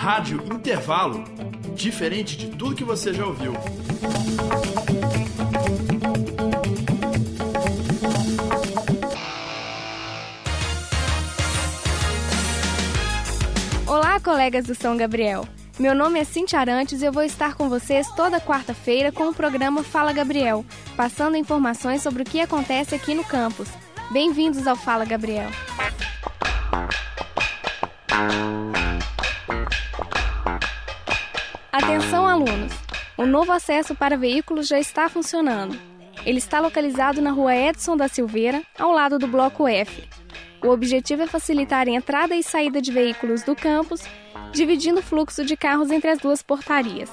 Rádio 0.00 0.42
Intervalo, 0.50 1.22
diferente 1.74 2.34
de 2.34 2.46
tudo 2.56 2.74
que 2.74 2.82
você 2.82 3.12
já 3.12 3.26
ouviu. 3.26 3.52
Olá, 13.86 14.18
colegas 14.20 14.64
do 14.64 14.74
São 14.74 14.96
Gabriel. 14.96 15.46
Meu 15.78 15.94
nome 15.94 16.18
é 16.18 16.24
Cintia 16.24 16.60
Arantes 16.60 17.02
e 17.02 17.04
eu 17.04 17.12
vou 17.12 17.22
estar 17.22 17.54
com 17.54 17.68
vocês 17.68 18.08
toda 18.16 18.40
quarta-feira 18.40 19.12
com 19.12 19.28
o 19.28 19.34
programa 19.34 19.82
Fala 19.82 20.14
Gabriel, 20.14 20.64
passando 20.96 21.36
informações 21.36 22.00
sobre 22.00 22.22
o 22.22 22.26
que 22.26 22.40
acontece 22.40 22.94
aqui 22.94 23.14
no 23.14 23.22
campus. 23.22 23.68
Bem-vindos 24.10 24.66
ao 24.66 24.76
Fala 24.76 25.04
Gabriel. 25.04 25.50
Atenção, 31.82 32.26
alunos! 32.26 32.74
O 33.16 33.24
novo 33.24 33.52
acesso 33.52 33.94
para 33.94 34.16
veículos 34.16 34.68
já 34.68 34.78
está 34.78 35.08
funcionando. 35.08 35.80
Ele 36.26 36.36
está 36.36 36.60
localizado 36.60 37.22
na 37.22 37.30
rua 37.30 37.56
Edson 37.56 37.96
da 37.96 38.06
Silveira, 38.06 38.62
ao 38.78 38.92
lado 38.92 39.18
do 39.18 39.26
Bloco 39.26 39.66
F. 39.66 40.06
O 40.62 40.68
objetivo 40.68 41.22
é 41.22 41.26
facilitar 41.26 41.88
a 41.88 41.90
entrada 41.90 42.36
e 42.36 42.42
saída 42.42 42.82
de 42.82 42.92
veículos 42.92 43.42
do 43.44 43.56
campus, 43.56 44.02
dividindo 44.52 45.00
o 45.00 45.02
fluxo 45.02 45.42
de 45.42 45.56
carros 45.56 45.90
entre 45.90 46.10
as 46.10 46.18
duas 46.18 46.42
portarias. 46.42 47.10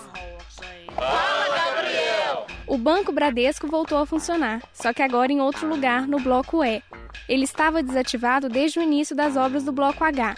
O 2.68 2.78
Banco 2.78 3.14
Bradesco 3.14 3.68
voltou 3.68 4.00
a 4.00 4.06
funcionar, 4.06 4.62
só 4.74 4.92
que 4.92 5.02
agora 5.02 5.32
em 5.32 5.40
outro 5.40 5.66
lugar, 5.66 6.06
no 6.06 6.20
Bloco 6.20 6.62
E. 6.62 6.84
Ele 7.30 7.46
estava 7.46 7.82
desativado 7.82 8.50
desde 8.50 8.80
o 8.80 8.84
início 8.84 9.16
das 9.16 9.38
obras 9.38 9.64
do 9.64 9.72
Bloco 9.72 10.04
H. 10.04 10.36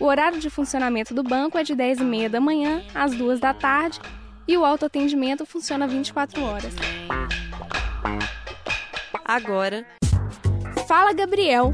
O 0.00 0.06
horário 0.06 0.38
de 0.38 0.50
funcionamento 0.50 1.14
do 1.14 1.22
banco 1.22 1.58
é 1.58 1.62
de 1.62 1.74
10h30 1.74 2.28
da 2.28 2.40
manhã 2.40 2.82
às 2.94 3.14
2 3.14 3.40
da 3.40 3.54
tarde 3.54 4.00
e 4.46 4.56
o 4.56 4.64
autoatendimento 4.64 5.46
funciona 5.46 5.86
24 5.86 6.42
horas. 6.42 6.74
Agora, 9.24 9.86
Fala 10.86 11.14
Gabriel! 11.14 11.72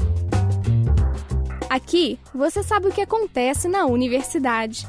Aqui 1.69 2.17
você 2.33 2.63
sabe 2.63 2.87
o 2.87 2.91
que 2.91 3.01
acontece 3.01 3.67
na 3.67 3.85
universidade. 3.85 4.87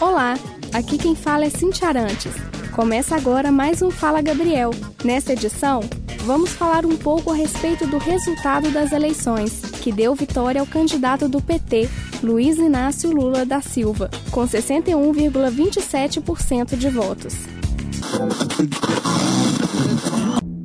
Olá, 0.00 0.34
aqui 0.72 0.96
quem 0.96 1.16
fala 1.16 1.46
é 1.46 1.50
Cintia 1.50 1.88
Arantes. 1.88 2.32
Começa 2.74 3.16
agora 3.16 3.50
mais 3.50 3.82
um 3.82 3.90
Fala 3.90 4.22
Gabriel. 4.22 4.70
Nesta 5.04 5.32
edição, 5.32 5.80
vamos 6.24 6.50
falar 6.52 6.86
um 6.86 6.96
pouco 6.96 7.32
a 7.32 7.34
respeito 7.34 7.86
do 7.86 7.98
resultado 7.98 8.70
das 8.70 8.92
eleições, 8.92 9.62
que 9.86 9.92
deu 9.92 10.16
vitória 10.16 10.60
ao 10.60 10.66
candidato 10.66 11.28
do 11.28 11.40
PT, 11.40 11.88
Luiz 12.20 12.58
Inácio 12.58 13.12
Lula 13.12 13.46
da 13.46 13.60
Silva, 13.60 14.10
com 14.32 14.42
61,27% 14.42 16.76
de 16.76 16.90
votos. 16.90 17.36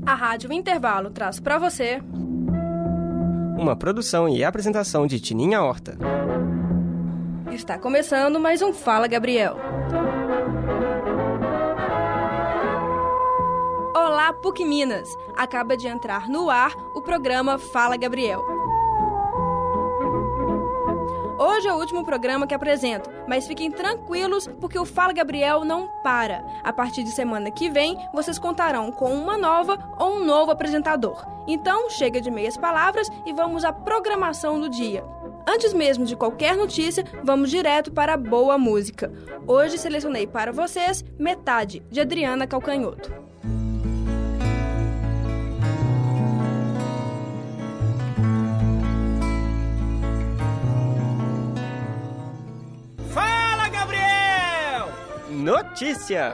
A 0.08 0.16
Rádio 0.16 0.52
Intervalo 0.52 1.12
traz 1.12 1.40
para 1.40 1.60
você 1.60 2.02
uma 3.60 3.76
produção 3.76 4.28
e 4.28 4.44
apresentação 4.44 5.06
de 5.06 5.20
Tininha 5.20 5.62
Horta. 5.62 5.96
Está 7.52 7.78
começando 7.78 8.40
mais 8.40 8.64
um 8.64 8.74
Fala 8.74 9.06
Gabriel. 9.06 9.56
Olá, 13.96 14.34
PUC 14.34 14.66
Minas! 14.66 15.08
Acaba 15.38 15.78
de 15.78 15.88
entrar 15.88 16.28
no 16.28 16.50
ar 16.50 16.74
o 16.96 17.04
programa 17.04 17.60
Fala 17.60 17.96
Gabriel. 17.96 18.61
Hoje 21.44 21.68
é 21.68 21.74
o 21.74 21.78
último 21.78 22.06
programa 22.06 22.46
que 22.46 22.54
apresento, 22.54 23.10
mas 23.28 23.48
fiquem 23.48 23.72
tranquilos 23.72 24.48
porque 24.60 24.78
o 24.78 24.86
Fala 24.86 25.12
Gabriel 25.12 25.66
não 25.66 25.88
para. 26.04 26.46
A 26.64 26.72
partir 26.72 27.04
de 27.04 27.10
semana 27.10 27.50
que 27.50 27.68
vem, 27.68 27.98
vocês 28.14 28.38
contarão 28.38 28.92
com 28.92 29.12
uma 29.12 29.40
nova 29.40 29.76
ou 29.98 30.18
um 30.18 30.24
novo 30.24 30.52
apresentador. 30.52 31.26
Então, 31.48 31.90
chega 31.90 32.22
de 32.22 32.30
meias 32.30 32.58
palavras 32.58 33.10
e 33.26 33.34
vamos 33.34 33.66
à 33.66 33.74
programação 33.74 34.62
do 34.62 34.70
dia. 34.70 35.04
Antes 35.48 35.74
mesmo 35.74 36.06
de 36.06 36.16
qualquer 36.16 36.56
notícia, 36.56 37.04
vamos 37.24 37.50
direto 37.50 37.92
para 37.92 38.14
a 38.14 38.18
boa 38.18 38.56
música. 38.56 39.12
Hoje 39.48 39.80
selecionei 39.80 40.28
para 40.28 40.52
vocês 40.52 41.04
Metade, 41.18 41.82
de 41.90 42.02
Adriana 42.02 42.46
Calcanhoto. 42.46 43.31
Notícia! 55.82 56.32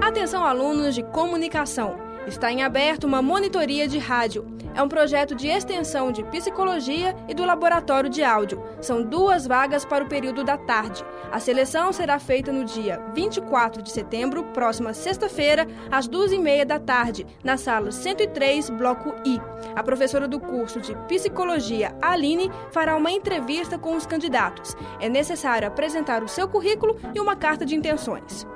Atenção, 0.00 0.46
alunos 0.46 0.94
de 0.94 1.02
comunicação! 1.02 1.98
Está 2.26 2.50
em 2.50 2.62
aberto 2.62 3.04
uma 3.04 3.20
monitoria 3.20 3.86
de 3.86 3.98
rádio. 3.98 4.46
É 4.74 4.82
um 4.82 4.88
projeto 4.88 5.34
de 5.34 5.48
extensão 5.48 6.12
de 6.12 6.22
psicologia 6.24 7.14
e 7.28 7.34
do 7.34 7.44
laboratório 7.44 8.08
de 8.08 8.22
áudio. 8.22 8.62
São 8.80 9.02
duas 9.02 9.46
vagas 9.46 9.84
para 9.84 10.04
o 10.04 10.08
período 10.08 10.44
da 10.44 10.56
tarde. 10.56 11.04
A 11.30 11.38
seleção 11.38 11.92
será 11.92 12.18
feita 12.18 12.52
no 12.52 12.64
dia 12.64 13.00
24 13.14 13.82
de 13.82 13.90
setembro, 13.90 14.44
próxima 14.44 14.92
sexta-feira, 14.92 15.66
às 15.90 16.08
duas 16.08 16.32
e 16.32 16.38
meia 16.38 16.64
da 16.64 16.78
tarde, 16.78 17.26
na 17.42 17.56
sala 17.56 17.90
103, 17.90 18.70
bloco 18.70 19.14
I. 19.24 19.40
A 19.74 19.82
professora 19.82 20.26
do 20.26 20.40
curso 20.40 20.80
de 20.80 20.94
psicologia, 21.08 21.94
Aline, 22.00 22.50
fará 22.70 22.96
uma 22.96 23.10
entrevista 23.10 23.78
com 23.78 23.96
os 23.96 24.06
candidatos. 24.06 24.76
É 25.00 25.08
necessário 25.08 25.68
apresentar 25.68 26.22
o 26.22 26.28
seu 26.28 26.48
currículo 26.48 26.96
e 27.14 27.20
uma 27.20 27.36
carta 27.36 27.64
de 27.64 27.74
intenções 27.74 28.46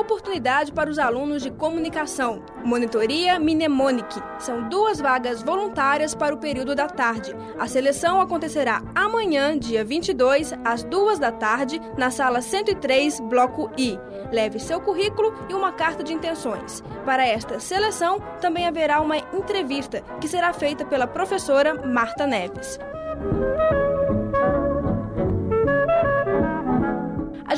oportunidade 0.00 0.72
para 0.72 0.90
os 0.90 0.98
alunos 0.98 1.42
de 1.42 1.50
comunicação. 1.50 2.42
Monitoria 2.64 3.38
Mnemonic. 3.38 4.20
São 4.38 4.68
duas 4.68 5.00
vagas 5.00 5.42
voluntárias 5.42 6.14
para 6.14 6.34
o 6.34 6.38
período 6.38 6.74
da 6.74 6.86
tarde. 6.86 7.34
A 7.58 7.66
seleção 7.66 8.20
acontecerá 8.20 8.82
amanhã, 8.94 9.58
dia 9.58 9.84
22, 9.84 10.54
às 10.64 10.82
duas 10.82 11.18
da 11.18 11.30
tarde, 11.30 11.80
na 11.96 12.10
sala 12.10 12.40
103, 12.40 13.20
bloco 13.20 13.70
I. 13.76 13.98
Leve 14.32 14.58
seu 14.58 14.80
currículo 14.80 15.34
e 15.48 15.54
uma 15.54 15.72
carta 15.72 16.02
de 16.02 16.12
intenções. 16.12 16.82
Para 17.04 17.26
esta 17.26 17.60
seleção, 17.60 18.20
também 18.40 18.66
haverá 18.66 19.00
uma 19.00 19.18
entrevista, 19.18 20.02
que 20.20 20.28
será 20.28 20.52
feita 20.52 20.84
pela 20.84 21.06
professora 21.06 21.74
Marta 21.86 22.26
Neves. 22.26 22.78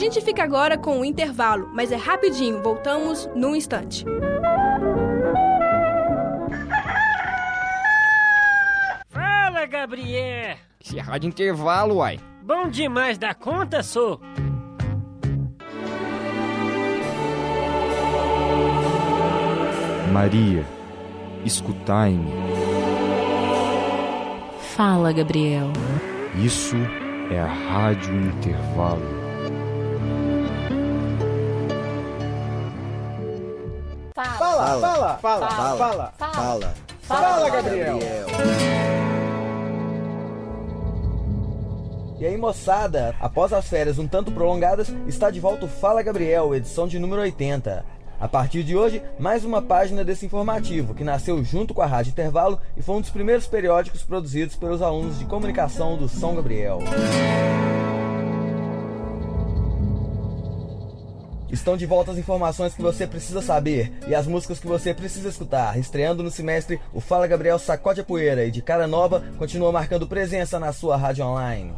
Gente 0.02 0.20
fica 0.20 0.42
agora 0.42 0.76
com 0.76 0.98
o 0.98 1.04
intervalo, 1.04 1.70
mas 1.72 1.92
é 1.92 1.96
rapidinho, 1.96 2.60
voltamos 2.60 3.30
num 3.36 3.54
instante. 3.54 4.04
Fala, 9.08 9.64
Gabriel! 9.64 10.56
Esse 10.84 10.98
é 10.98 11.00
rádio 11.00 11.28
intervalo, 11.28 11.98
uai. 11.98 12.18
Bom 12.42 12.68
demais 12.68 13.16
da 13.16 13.32
conta, 13.32 13.80
sou. 13.84 14.20
Maria, 20.12 20.66
escutai-me. 21.44 22.32
Fala, 24.74 25.12
Gabriel. 25.12 25.72
Isso 26.34 26.76
é 27.30 27.38
a 27.38 27.46
Rádio 27.46 28.14
Intervalo. 28.14 29.21
Fala, 34.42 34.80
fala, 34.80 35.18
fala, 35.18 35.18
fala, 35.18 35.76
fala, 35.76 36.14
fala, 36.18 36.74
fala, 37.02 37.48
Gabriel. 37.48 37.98
E 42.18 42.26
aí, 42.26 42.36
moçada, 42.36 43.14
após 43.20 43.52
as 43.52 43.68
férias 43.68 44.00
um 44.00 44.08
tanto 44.08 44.32
prolongadas, 44.32 44.92
está 45.06 45.30
de 45.30 45.38
volta 45.38 45.66
o 45.66 45.68
Fala 45.68 46.02
Gabriel, 46.02 46.52
edição 46.56 46.88
de 46.88 46.98
número 46.98 47.22
80. 47.22 47.86
A 48.20 48.26
partir 48.26 48.64
de 48.64 48.76
hoje, 48.76 49.00
mais 49.16 49.44
uma 49.44 49.62
página 49.62 50.02
desse 50.02 50.26
informativo, 50.26 50.92
que 50.92 51.04
nasceu 51.04 51.44
junto 51.44 51.72
com 51.72 51.82
a 51.82 51.86
Rádio 51.86 52.10
Intervalo 52.10 52.58
e 52.76 52.82
foi 52.82 52.96
um 52.96 53.00
dos 53.00 53.10
primeiros 53.10 53.46
periódicos 53.46 54.02
produzidos 54.02 54.56
pelos 54.56 54.82
alunos 54.82 55.20
de 55.20 55.24
comunicação 55.24 55.96
do 55.96 56.08
São 56.08 56.34
Gabriel. 56.34 56.80
Estão 61.52 61.76
de 61.76 61.84
volta 61.84 62.10
as 62.10 62.18
informações 62.18 62.74
que 62.74 62.80
você 62.80 63.06
precisa 63.06 63.42
saber 63.42 63.92
e 64.08 64.14
as 64.14 64.26
músicas 64.26 64.58
que 64.58 64.66
você 64.66 64.94
precisa 64.94 65.28
escutar. 65.28 65.78
Estreando 65.78 66.22
no 66.22 66.30
semestre, 66.30 66.80
o 66.94 67.00
Fala 67.00 67.26
Gabriel 67.26 67.58
sacode 67.58 68.00
a 68.00 68.04
poeira 68.04 68.46
e 68.46 68.50
de 68.50 68.62
cara 68.62 68.86
nova 68.86 69.22
continua 69.36 69.70
marcando 69.70 70.08
presença 70.08 70.58
na 70.58 70.72
sua 70.72 70.96
rádio 70.96 71.26
online. 71.26 71.74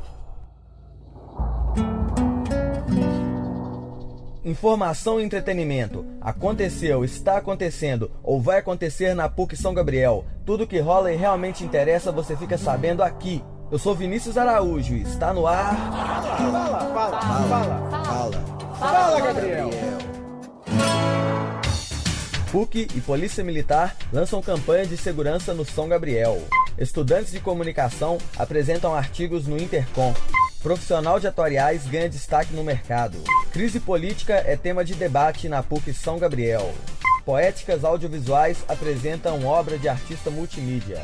informação 4.45 5.19
e 5.19 5.25
entretenimento. 5.25 6.05
Aconteceu, 6.21 7.05
está 7.05 7.39
acontecendo 7.39 8.11
ou 8.23 8.41
vai 8.41 8.59
acontecer 8.59 9.15
na 9.15 9.29
PUC 9.29 9.57
São 9.57 9.75
Gabriel. 9.75 10.25
Tudo 10.45 10.67
que 10.67 10.79
rola 10.79 11.11
e 11.11 11.17
realmente 11.17 11.65
interessa 11.65 12.13
você 12.13 12.37
fica 12.37 12.59
sabendo 12.59 13.03
aqui. 13.03 13.43
Eu 13.71 13.79
sou 13.79 13.95
Vinícius 13.95 14.37
Araújo 14.37 14.95
e 14.95 15.03
está 15.03 15.33
no 15.33 15.47
ar. 15.47 15.75
Fala, 15.91 16.79
fala, 16.79 17.21
fala, 17.21 17.49
fala. 17.49 17.94
Fala, 18.79 19.21
Gabriel. 19.21 19.71
PUC 22.51 22.89
e 22.95 23.01
Polícia 23.01 23.43
Militar 23.43 23.97
lançam 24.13 24.41
campanha 24.43 24.87
de 24.87 24.97
segurança 24.97 25.55
no 25.55 25.65
São 25.65 25.89
Gabriel. 25.89 26.41
Estudantes 26.79 27.33
de 27.33 27.41
comunicação 27.41 28.19
apresentam 28.37 28.95
artigos 28.95 29.47
no 29.47 29.57
Intercom. 29.57 30.15
Profissional 30.63 31.21
de 31.21 31.27
atuariais 31.27 31.87
ganha 31.87 32.09
destaque 32.09 32.55
no 32.55 32.65
mercado. 32.65 33.19
Crise 33.53 33.81
política 33.81 34.35
é 34.35 34.57
tema 34.57 34.85
de 34.85 34.95
debate 34.95 35.49
na 35.49 35.63
PUC 35.63 35.93
São 35.93 36.19
Gabriel. 36.19 36.73
Poéticas 37.25 37.85
audiovisuais 37.85 38.65
apresentam 38.69 39.45
obra 39.45 39.79
de 39.79 39.89
artista 39.89 40.31
multimídia. 40.31 41.01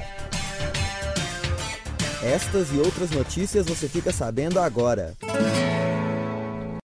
Estas 2.22 2.70
e 2.72 2.78
outras 2.78 3.10
notícias 3.10 3.66
você 3.66 3.88
fica 3.88 4.12
sabendo 4.12 4.60
agora. 4.60 5.14